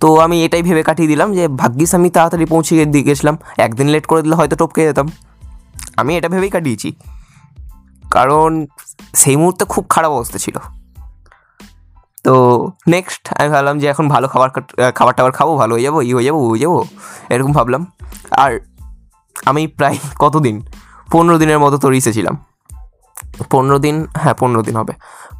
তো 0.00 0.18
আমি 0.18 0.44
এটাই 0.44 0.62
ভেবে 0.62 0.82
কাটিয়ে 0.82 1.08
দিলাম 1.08 1.34
যে, 1.34 1.48
ভাগ্যিস 1.48 1.94
আমি 1.94 2.10
তাড়াতাড়ি 2.10 2.46
পৌঁছে 2.46 2.86
দিয়ে 2.86 3.04
গেছিলাম। 3.04 3.38
একদিন 3.58 3.88
লেট 3.88 4.06
করে 4.06 4.22
দিলে 4.22 4.34
হয়তো 4.34 4.56
টপকে 4.56 4.82
যেতাম। 4.82 5.08
আমি 5.96 6.16
এটা 6.16 6.28
ভেবেই 6.28 6.50
কাটিয়েছি। 6.50 6.92
কারণ 8.10 8.66
সেই 9.14 9.36
মুহূর্তে 9.36 9.64
খুব 9.64 9.86
খারাপ 9.88 10.12
অবস্থা 10.12 10.38
ছিল। 10.38 10.56
তো 12.24 12.66
নেক্সট 12.88 13.34
আমি 13.38 13.48
ভাবলাম 13.48 13.78
যে, 13.78 13.86
এখন 13.86 14.08
ভালো 14.08 14.28
খাবার 14.28 14.50
খাবার 14.92 15.14
টাবার 15.14 15.32
খাব, 15.32 15.56
ভালো 15.56 15.74
হয়ে 15.74 15.82
যাব, 15.82 16.00
ই 16.00 16.12
হয়ে 16.14 16.24
যাব 16.24 16.36
হয়ে 16.36 16.58
যাব, 16.58 16.84
এরকম 17.30 17.52
ভাবলাম। 17.52 17.86
আর 18.30 18.60
আমি 19.44 19.66
প্রায় 19.66 19.98
কতদিন? 20.18 20.66
পনেরো 21.12 21.38
দিনের 21.38 21.58
মতো 21.58 21.78
তো 21.78 21.90
রিসে 21.90 22.12
ছিলাম। 22.12 22.38
পনেরো 23.52 23.78
দিন 23.84 23.96
হ্যাঁ 24.22 24.34
পনেরো 24.40 24.62
দিন 24.68 24.74
হবে। 24.80 24.92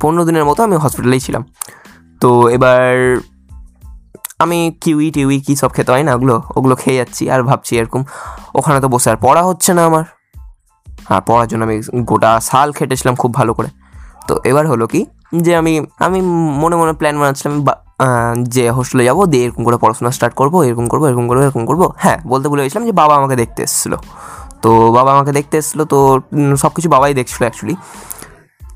পনেরো 0.02 0.22
দিনের 0.28 0.44
মতো 0.48 0.60
আমি 0.66 0.74
হসপিটালেই 0.84 1.22
ছিলাম। 1.26 1.42
তো 2.22 2.28
এবার 2.56 2.84
আমি 4.44 4.58
কিউই, 4.82 5.08
টিউই, 5.16 5.36
কী 5.46 5.52
সব 5.60 5.70
খেতে 5.76 5.90
হয় 5.94 6.04
না, 6.08 6.12
ওগুলো 6.16 6.36
ওগুলো 6.56 6.74
খেয়ে 6.82 6.96
যাচ্ছি 7.00 7.22
আর 7.34 7.40
ভাবছি 7.50 7.72
এরকম, 7.80 8.02
ওখানে 8.58 8.78
তো 8.84 8.88
বসে 8.94 9.08
আর 9.12 9.18
পড়া 9.24 9.42
হচ্ছে 9.48 9.70
না 9.78 9.82
আমার। 9.90 10.04
হ্যাঁ 11.08 11.22
পড়ার 11.28 11.46
জন্য 11.50 11.62
আমি 11.68 11.76
গোটা 12.10 12.30
সাল 12.48 12.68
খেটেছিলাম 12.76 13.14
খুব 13.22 13.30
ভালো 13.38 13.52
করে। 13.58 13.70
তো 14.28 14.34
এবার 14.50 14.64
হলো 14.72 14.84
কি, 14.92 15.00
যে 15.44 15.52
আমি 15.60 15.72
আমি 16.06 16.18
মনে 16.62 16.76
মনে 16.80 16.92
প্ল্যান 17.00 17.16
বানাচ্ছিলাম 17.22 17.54
যে 18.54 18.64
হোস্টেলে 18.76 19.04
যাব, 19.08 19.18
দিয়ে 19.32 19.42
এরকম 19.46 19.62
করে 19.66 19.76
পড়াশোনা 19.82 20.10
স্টার্ট 20.16 20.34
করব, 20.40 20.54
এরকম 20.68 20.86
করব 20.92 21.02
এরকম 21.10 21.24
করব 21.30 21.40
এরকম 21.46 21.62
করব। 21.70 21.82
হ্যাঁ 22.02 22.18
বলতে 22.30 22.46
ভুলে 22.50 22.62
গেছিলাম 22.64 22.84
যে 22.88 22.94
বাবা 23.00 23.14
আমাকে 23.20 23.34
দেখতে 23.42 23.60
এসেছিল। 23.66 23.92
তো 24.62 24.70
বাবা 24.96 25.10
আমাকে 25.16 25.32
দেখতে 25.38 25.54
এসেছিল, 25.60 25.80
তো 25.92 25.98
সব 26.62 26.72
কিছু 26.76 26.88
বাবাই 26.94 27.12
দেখছিলো 27.20 27.44
অ্যাকচুয়ালি 27.46 27.76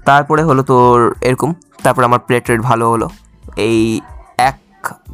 তারপরে 0.09 0.43
হলো 0.49 0.63
তোর 0.71 0.97
এরকম, 1.29 1.51
তারপর 1.85 2.03
আমার 2.09 2.21
প্লেট 2.27 2.45
রেট 2.51 2.61
ভালো 2.69 2.85
হলো। 2.93 3.07
এই 3.69 3.79
এক 4.51 4.59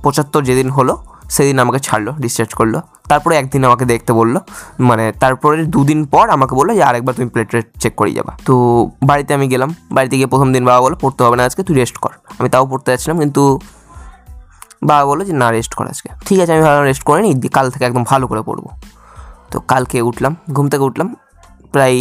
পঁচাত্তর 0.04 0.42
যেদিন 0.48 0.68
হলো, 0.76 0.94
সেদিন 1.34 1.56
আমাকে 1.64 1.80
ছাড়লো 1.86 2.10
ডিসচার্জ 2.22 2.52
করল। 2.60 2.74
তারপরে 3.10 3.34
একদিন 3.40 3.62
আমাকে 3.68 3.84
দেখতে 3.92 4.12
বলল 4.20 4.34
মানে 4.88 5.04
তারপরে 5.22 5.56
দুদিন 5.74 6.00
পর 6.12 6.24
আমাকে 6.36 6.54
বলল 6.58 6.70
যে, 6.78 6.82
আরেকবার 6.88 7.12
তুমি 7.18 7.28
প্লেট 7.34 7.50
রেট 7.54 7.66
চেক 7.82 7.92
করিয়ে 8.00 8.16
যাবা। 8.18 8.32
তো 8.46 8.54
বাড়িতে 9.08 9.30
আমি 9.38 9.46
গেলাম, 9.54 9.70
বাড়িতে 9.96 10.14
গিয়ে 10.18 10.28
প্রথম 10.32 10.48
দিন 10.54 10.62
বাবা 10.68 10.80
বলো 10.86 10.96
পড়তে 11.02 11.20
হবে 11.24 11.36
না 11.38 11.42
আজকে, 11.48 11.62
তুই 11.66 11.74
রেস্ট 11.80 11.96
কর। 12.04 12.12
আমি 12.38 12.48
তাও 12.54 12.64
পড়তে 12.72 12.88
যাচ্ছিলাম, 12.92 13.16
কিন্তু 13.22 13.42
বাবা 14.90 15.04
বলল 15.10 15.20
যে, 15.28 15.34
না 15.42 15.48
রেস্ট 15.56 15.72
কর 15.78 15.86
আজকে। 15.92 16.08
ঠিক 16.26 16.38
আছে, 16.42 16.52
আমি 16.54 16.62
ভাবলাম 16.66 16.84
রেস্ট 16.90 17.02
করে 17.08 17.20
নিই 17.26 17.34
কাল 17.56 17.66
থেকে 17.74 17.84
একদম 17.88 18.04
ভালো 18.10 18.24
করে 18.30 18.42
পড়ব। 18.48 18.66
তো 19.50 19.56
কালকে 19.70 19.96
উঠলাম, 20.08 20.32
ঘুম 20.54 20.66
থেকে 20.72 20.84
উঠলাম, 20.90 21.08
প্রায় 21.72 21.96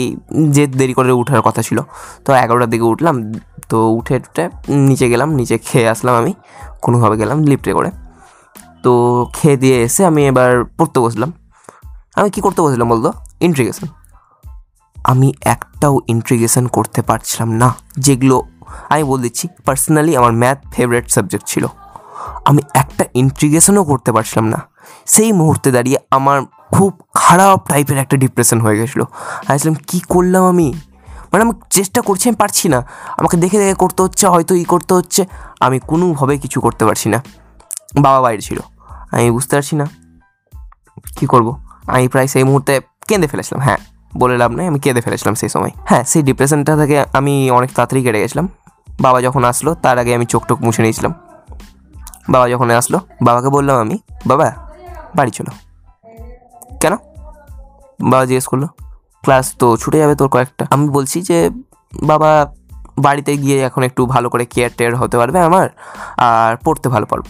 যে 0.55 0.63
দেরি 0.79 0.93
করে 0.97 1.11
উঠার 1.21 1.41
কথা 1.47 1.61
ছিল, 1.67 1.79
তো 2.25 2.29
এগারোটার 2.43 2.69
দিকে 2.73 2.85
উঠলাম, 2.93 3.15
তো 3.69 3.77
উঠে 3.99 4.15
উঠে 4.29 4.43
নিচে 4.87 5.05
গেলাম, 5.13 5.29
নিচে 5.39 5.55
খেয়ে 5.67 5.87
আসলাম 5.93 6.13
আমি, 6.21 6.31
কোনোভাবে 6.81 7.15
গেলাম 7.21 7.37
লিফটে 7.49 7.71
করে। 7.77 7.89
তো 8.83 8.91
খেয়ে 9.33 9.57
দিয়ে 9.63 9.77
এসে 9.87 10.01
আমি 10.09 10.21
এবার 10.31 10.51
পড়তে 10.77 10.99
বসলাম। 11.05 11.29
আমি 12.17 12.29
কি 12.33 12.39
করতে 12.45 12.59
বসলাম 12.65 12.87
বলতো? 12.93 13.09
ইন্ট্রিগেশন 13.47 13.87
আমি 15.11 15.27
একটাও 15.55 15.95
ইন্ট্রিগেশন 16.13 16.65
করতে 16.67 17.01
পারছিলাম 17.09 17.49
না, 17.61 17.69
যেগুলো 18.05 18.37
আমি 18.91 19.03
বলে 19.09 19.21
দিচ্ছি 19.25 19.45
পার্সোনালি 19.65 20.11
আমার 20.19 20.33
ম্যাথ 20.41 20.59
ফেভারিট 20.73 21.05
সাবজেক্ট 21.15 21.45
ছিল। 21.51 21.63
আমি 22.49 22.61
একটা 22.73 23.03
ইন্ট্রিগেশনও 23.21 23.83
করতে 23.91 24.09
পারছিলাম 24.15 24.45
না। 24.53 24.59
সেই 25.05 25.31
মুহূর্তে 25.31 25.71
দাঁড়িয়ে 25.71 25.97
আমার 26.11 26.37
খুব 26.73 26.91
খারাপ 27.13 27.67
টাইপের 27.67 27.97
একটা 27.97 28.17
ডিপ্রেশন 28.17 28.59
হয়ে 28.59 28.77
গেছিল। 28.77 29.01
ভাবছিলাম, 29.47 29.75
কী 29.87 29.99
করলাম 29.99 30.43
আমি? 30.43 30.73
মানে 31.31 31.41
আমি 31.43 31.53
চেষ্টা 31.69 32.01
করছি, 32.01 32.29
আমি 32.29 32.35
পারছি 32.35 32.69
না। 32.69 32.79
আমাকে 33.17 33.37
দেখে 33.37 33.57
দেখে 33.57 33.73
করতে 33.73 33.99
হচ্ছে, 34.03 34.27
হয়তো 34.27 34.53
ই 34.55 34.63
করতে 34.63 34.93
হচ্ছে। 34.93 35.21
আমি 35.59 35.77
কোনোভাবে 35.79 36.37
কিছু 36.37 36.61
করতে 36.61 36.83
পারছি 36.85 37.09
না। 37.09 37.19
বাবা 37.99 38.19
বাইরে 38.21 38.41
ছিল। 38.41 38.59
আমি 39.11 39.31
বুঝতে 39.31 39.55
পারছি 39.55 39.75
না, 39.75 39.85
কী 41.17 41.25
করব? 41.25 41.47
আমি 41.87 42.07
প্রায় 42.07 42.27
সেই 42.27 42.43
মুহূর্তে 42.43 42.73
কেঁদে 43.07 43.27
ফেলেছিলাম 43.27 43.61
হ্যাঁ 43.61 43.77
বলে 44.17 44.37
লাভ 44.37 44.51
নেই, 44.51 44.67
আমি 44.67 44.79
কেঁদে 44.79 45.01
ফেলেছিলাম 45.01 45.35
সেই 45.35 45.49
সময়। 45.49 45.71
হ্যাঁ 45.85 46.03
সেই 46.03 46.21
ডিপ্রেশনটা 46.23 46.73
থেকে 46.77 47.05
আমি 47.13 47.33
অনেক 47.51 47.69
তাড়াতাড়ি 47.75 48.03
কেটে 48.03 48.19
গেছিলাম। 48.19 48.47
বাবা 49.01 49.21
যখন 49.21 49.43
আসলো, 49.43 49.71
তার 49.75 49.97
আগে 49.97 50.11
আমি 50.15 50.25
চোখ 50.25 50.41
টোক 50.47 50.61
মুছে 50.61 50.81
নিয়েছিলাম। 50.81 51.13
বাবা 52.29 52.49
যখন 52.49 52.69
আসলো, 52.71 52.97
বাবাকে 53.21 53.49
বললাম 53.49 53.75
আমি, 53.77 53.97
বাবা 54.25 54.68
বাড়ি 55.15 55.31
চলো। 55.31 55.51
কেন? 56.79 56.93
বাবা 58.01 58.25
জিজ্ঞেস 58.25 58.47
করল, 58.47 58.65
ক্লাস 59.23 59.55
তো 59.59 59.77
ছুটে 59.77 59.97
যাবে 59.97 60.15
তোর 60.15 60.27
কয়েকটা। 60.27 60.65
আমি 60.69 60.89
বলছি 60.89 61.21
যে, 61.21 61.49
বাবা 62.03 62.53
বাড়িতে 62.97 63.37
গিয়ে 63.37 63.61
এখন 63.61 63.83
একটু 63.83 64.05
ভালো 64.05 64.29
করে 64.29 64.45
কেয়ার 64.45 64.71
টেয়ার 64.77 64.95
হতে 64.95 65.17
পারবে 65.17 65.39
আমার, 65.39 65.69
আর 66.17 66.57
পড়তে 66.65 66.89
ভালো 66.89 67.05
পারব। 67.05 67.25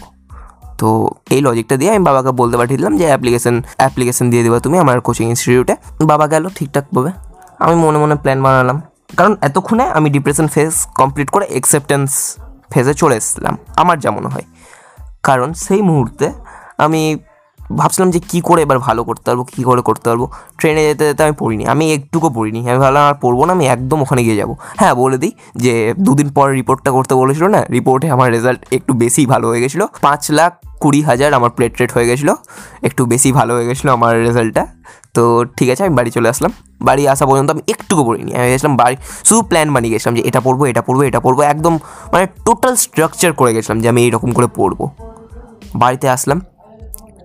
তো 0.78 1.10
এই 1.30 1.40
লজিকটা 1.40 1.76
দিয়ে 1.76 1.90
আমি 1.94 2.04
বাবাকে 2.04 2.30
বলতে 2.30 2.56
পাঠিয়ে 2.56 2.78
দিলাম 2.78 2.96
যে 2.96 3.04
অ্যাপ্লিকেশন 3.04 3.62
অ্যাপ্লিকেশন 3.76 4.30
দিয়ে 4.30 4.42
দেবো 4.42 4.58
তুমি 4.58 4.78
আমার 4.78 5.00
কোচিং 5.00 5.28
ইনস্টিটিউটে 5.28 5.76
বাবা 6.04 6.26
গেল 6.26 6.48
ঠিকঠাকভাবে 6.48 7.10
আমি 7.58 7.74
মনে 7.74 7.98
মনে 7.98 8.14
প্ল্যান 8.14 8.42
বানালাম। 8.42 8.82
কারণ 9.16 9.36
এতক্ষণে 9.40 9.84
আমি 9.84 10.10
ডিপ্রেশন 10.10 10.46
ফেজ 10.46 10.86
কমপ্লিট 10.94 11.30
করে 11.30 11.46
অ্যাকসেপ্টেন্স 11.46 12.36
ফেজে 12.70 12.94
চলে 12.94 13.16
এসেছিলাম। 13.16 13.56
আমার 13.76 14.00
যা 14.00 14.10
মনে 14.10 14.28
হয়। 14.28 14.42
কারণ 15.22 15.52
সেই 15.52 15.82
মুহূর্তে 15.82 16.32
আমি 16.78 17.18
ভাবছিলাম 17.78 18.08
যে 18.10 18.20
কী 18.30 18.38
করে 18.40 18.60
এবার 18.62 18.78
ভালো 18.78 19.00
করতে 19.04 19.26
পারব, 19.30 19.40
কী 19.54 19.62
করে 19.62 19.82
করতে 19.82 20.06
পারব। 20.10 20.22
ট্রেনে 20.58 20.82
যেতে 20.88 21.04
যেতে 21.08 21.22
আমি 21.26 21.34
পড়িনি, 21.42 21.64
আমি 21.66 21.84
একটুকু 21.96 22.28
পড়িনি। 22.30 22.60
আমি 22.70 22.78
ভাবলাম 22.78 23.04
আর 23.10 23.14
পড়ব 23.14 23.40
না, 23.44 23.52
আমি 23.52 23.66
একদম 23.66 23.98
ওখানে 24.02 24.20
গিয়ে 24.26 24.36
যাব। 24.36 24.50
হ্যাঁ 24.80 24.94
বলে 24.94 25.18
দিই 25.22 25.32
যে 25.56 25.72
দুদিন 25.98 26.28
পর 26.36 26.46
রিপোর্টটা 26.60 26.90
করতে 26.90 27.14
বলেছিল 27.14 27.44
না 27.46 27.60
রিপোর্টে 27.76 28.06
আমার 28.10 28.28
রেজাল্ট 28.36 28.60
একটু 28.76 28.92
বেশি 28.94 29.22
ভালো 29.26 29.46
হয়ে 29.48 29.60
গেছিল। 29.60 29.82
পাঁচ 30.06 30.22
লাখ 30.38 30.52
কুড়ি 30.82 31.00
হাজার 31.02 31.30
আমার 31.34 31.50
প্লেট 31.56 31.72
রেট 31.80 31.90
হয়ে 31.96 32.06
গেছিল, 32.10 32.30
একটু 32.82 33.02
বেশি 33.06 33.32
ভালো 33.32 33.52
হয়ে 33.56 33.66
গেছিল 33.70 33.88
আমার 33.96 34.12
রেজাল্টটা 34.26 34.64
তো 35.16 35.22
ঠিক 35.56 35.68
আছে, 35.72 35.82
আমি 35.86 35.94
বাড়ি 35.98 36.10
চলে 36.10 36.28
আসলাম। 36.28 36.52
বাড়ি 36.88 37.02
আসা 37.08 37.24
পর্যন্ত 37.26 37.48
আমি 37.50 37.62
একটুকু 37.68 38.02
পড়িনি, 38.04 38.30
আমি 38.38 38.48
গেছিলাম 38.52 38.74
বাড়ি, 38.76 38.96
শুধু 39.28 39.42
প্ল্যান 39.42 39.68
বানিয়ে 39.74 39.92
গেছিলাম 39.94 40.14
যে 40.18 40.22
এটা 40.28 40.40
পড়ব 40.40 40.60
এটা 40.72 40.82
পড়ব 40.82 41.00
এটা 41.02 41.20
পড়ব, 41.20 41.38
একদম 41.54 41.74
মানে 42.12 42.26
টোটাল 42.46 42.74
স্ট্রাকচার 42.84 43.30
করে 43.32 43.50
গেছিলাম 43.54 43.78
যে 43.82 43.88
আমি 43.92 44.00
এইরকম 44.04 44.30
করে 44.32 44.48
পড়ব। 44.58 44.80
বাড়িতে 45.74 46.06
আসলাম 46.08 46.40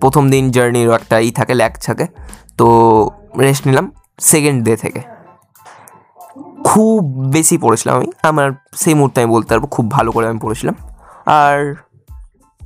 প্রথম 0.00 0.30
দিন 0.30 0.50
জার্নির 0.50 0.90
একটা 0.90 1.18
ই 1.18 1.30
থাকে 1.30 1.54
ল্যাক 1.54 1.78
থাকে। 1.82 2.06
তো 2.58 2.66
রেস্ট 3.38 3.66
নিলাম 3.66 3.92
সেকেন্ড 4.20 4.64
ডে 4.64 4.76
থেকে। 4.76 5.00
খুব 6.64 7.26
বেশি 7.32 7.58
পড়েছিলাম 7.58 7.96
আমি। 7.96 8.06
আমার 8.22 8.50
সেই 8.76 8.94
মুহূর্তে 8.94 9.22
আমি 9.22 9.30
বলতে 9.30 9.48
পারব 9.48 9.66
খুব 9.66 9.90
ভালো 9.90 10.12
করে 10.12 10.28
আমি 10.28 10.38
পড়েছিলাম। 10.38 10.74
আর, 11.26 11.74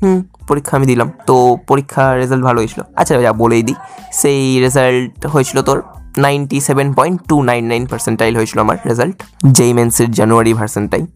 হুম, 0.02 0.22
পরীক্ষা 0.48 0.76
আমি 0.76 0.86
দিলাম। 0.86 1.12
তো 1.26 1.56
পরীক্ষার 1.66 2.16
রেজাল্ট 2.16 2.44
ভালো 2.44 2.58
হয়েছিল 2.58 2.82
আচ্ছা 2.96 3.20
যা 3.20 3.32
বলেই 3.32 3.62
দিই, 3.62 3.74
সেই 4.12 4.60
রেজাল্ট 4.60 5.26
হয়েছিল 5.26 5.62
তোর 5.62 5.82
ninety 6.18 6.60
seven 6.60 6.92
point 6.92 7.22
two 7.28 7.42
nine 7.42 7.64
nine 7.64 7.86
percentile 7.86 8.36
হয়েছিল 8.36 8.60
আমার 8.60 8.76
রেজাল্ট 8.86 9.22
যেই 9.44 9.72
মেন্সের 9.72 10.10
জানুয়ারি 10.10 10.52
ভার্সেন্টাইল 10.52 11.06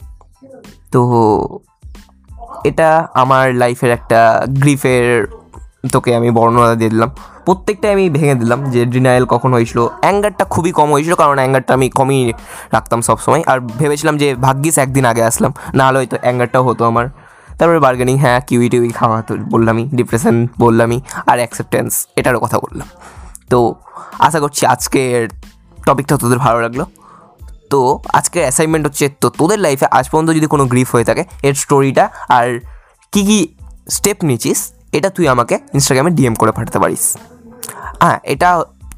তো 0.92 1.58
এটা 2.64 3.08
আমার 3.14 3.54
লাইফের 3.54 3.90
একটা 3.90 4.46
গ্রিফের 4.48 5.26
তোকে 5.92 6.10
আমি 6.16 6.28
বর্ণনা 6.30 6.74
দিয়ে 6.74 6.90
দিলাম। 6.90 7.10
প্রত্যেকটাই 7.46 7.92
আমি 7.96 8.04
ভেঙে 8.10 8.34
দিলাম 8.34 8.60
যে 8.70 8.80
ডিনায়াল 8.86 9.24
কখন 9.26 9.50
হয়েছিল। 9.52 9.80
অ্যাঙ্গারটা 10.02 10.44
খুবই 10.44 10.72
কম 10.72 10.88
হয়েছিল, 10.94 11.14
কারণ 11.14 11.36
অ্যাঙ্গারটা 11.38 11.72
আমি 11.74 11.86
কমই 11.90 12.32
রাখতাম 12.72 13.00
সবসময়। 13.02 13.42
আর 13.46 13.58
ভেবেছিলাম 13.80 14.14
যে 14.22 14.28
ভাগ্যিস 14.46 14.74
একদিন 14.78 15.04
আগে 15.10 15.22
আসলাম 15.30 15.52
না 15.74 15.82
হলে 15.86 15.98
হয়তো 16.00 16.16
অ্যাঙ্গারটাও 16.22 16.62
হতো 16.68 16.82
আমার। 16.84 17.06
তারপরে 17.58 17.80
বার্গেনিং 17.86 18.16
হ্যাঁ 18.18 18.38
কিউই 18.48 18.68
টিউই 18.68 18.90
খাওয়া 18.90 19.22
তো 19.22 19.32
বললামই 19.52 19.84
ডিপ্রেশন 19.98 20.48
বললামই, 20.58 20.98
আর 21.30 21.36
অ্যাকসেপ্টেন্স 21.42 21.92
এটারও 22.16 22.40
কথা 22.40 22.56
বললাম। 22.58 22.88
তো 23.50 23.58
আশা 24.18 24.38
করছি 24.40 24.62
আজকের 24.66 25.28
টপিকটা 25.86 26.14
তোদের 26.16 26.38
ভালো 26.38 26.58
লাগল। 26.60 26.80
তো 27.72 27.80
আজকের 28.12 28.42
অ্যাসাইনমেন্ট 28.42 28.84
হচ্ছে, 28.86 29.08
তো 29.22 29.26
তোদের 29.38 29.58
লাইফে 29.58 29.86
আজ 29.98 30.06
পর্যন্ত 30.10 30.30
যদি 30.38 30.46
কোনো 30.46 30.64
গ্রিফ 30.72 30.88
হয়ে 30.94 31.04
থাকে, 31.04 31.22
এর 31.42 31.54
স্টোরিটা 31.54 32.04
আর 32.28 32.46
কী 33.12 33.22
কী 33.28 33.38
স্টেপ 33.96 34.18
নিচ্ছিস 34.24 34.58
এটা 34.96 35.08
তুই 35.16 35.26
আমাকে 35.28 35.54
ইনস্টাগ্রামে 35.74 36.10
ডিএম 36.10 36.34
করে 36.34 36.52
পাঠাতে 36.52 36.78
পারিস। 36.78 37.04
হ্যাঁ 38.02 38.18
এটা 38.32 38.48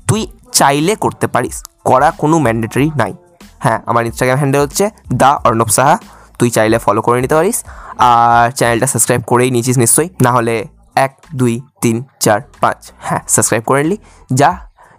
তুই 0.08 0.20
চাইলে 0.52 0.94
করতে 0.94 1.26
পারিস, 1.26 1.56
করা 1.84 2.08
কোনো 2.18 2.36
ম্যান্ডেটরি 2.38 2.90
নাই। 2.96 3.12
হ্যাঁ 3.58 3.78
আমার 3.86 4.02
ইনস্টাগ্রাম 4.06 4.38
হ্যান্ডেল 4.38 4.62
হচ্ছে 4.62 4.84
দ্য 5.14 5.30
অর্ণব 5.44 5.70
সাহা, 5.76 5.94
তুই 6.38 6.48
চাইলে 6.50 6.76
ফলো 6.78 7.00
করে 7.02 7.18
নিতে 7.20 7.34
পারিস। 7.34 7.58
আর 7.98 8.50
চ্যানেলটা 8.50 8.86
সাবস্ক্রাইব 8.86 9.22
করেই 9.26 9.50
নিয়েছিস 9.50 9.76
নিশ্চয়ই, 9.78 10.08
না 10.24 10.30
হলে 10.32 10.54
এক, 11.04 11.12
দুই, 11.34 11.54
তিন, 11.82 11.96
চার, 12.20 12.38
পাঁচ 12.60 12.80
হ্যাঁ 13.06 13.22
সাবস্ক্রাইব 13.28 13.64
করে 13.68 13.80
নিলি। 13.82 13.96
যা, 14.40 14.50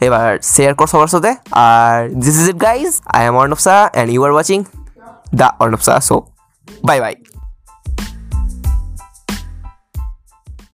এবার 0.07 0.29
শেয়ার 0.53 0.73
কর 0.79 0.87
সবার 0.87 1.07
সাথে। 1.07 1.31
আর 1.51 1.95
this 2.23 2.35
is 2.41 2.47
it 2.49 2.59
guys 2.61 2.91
I 3.15 3.21
am 3.25 3.35
Arnab 3.41 3.59
Saha 3.65 3.83
and 3.93 4.09
you 4.13 4.21
are 4.25 4.31
watching 4.31 4.59
the 5.39 5.47
Arnab 5.59 5.81
Saha 5.87 5.99
so 6.09 6.15
bye 6.87 6.97
bye 7.01 7.15